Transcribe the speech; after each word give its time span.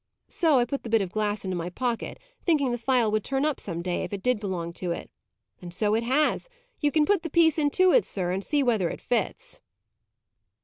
So 0.29 0.57
I 0.57 0.65
put 0.65 0.81
the 0.81 0.89
bit 0.89 1.03
of 1.03 1.11
glass 1.11 1.45
into 1.45 1.55
my 1.55 1.69
pocket, 1.69 2.17
thinking 2.43 2.71
the 2.71 2.79
phial 2.79 3.11
would 3.11 3.23
turn 3.23 3.45
up 3.45 3.59
some 3.59 3.83
day, 3.83 4.03
if 4.03 4.11
it 4.11 4.23
did 4.23 4.39
belong 4.39 4.73
to 4.73 4.89
it. 4.89 5.11
And 5.61 5.71
so 5.71 5.93
it 5.93 6.01
has. 6.01 6.49
You 6.79 6.91
can 6.91 7.05
put 7.05 7.21
the 7.21 7.29
piece 7.29 7.59
into 7.59 7.91
it, 7.91 8.07
sir, 8.07 8.31
and 8.31 8.43
see 8.43 8.63
whether 8.63 8.89
it 8.89 8.99
fits." 8.99 9.59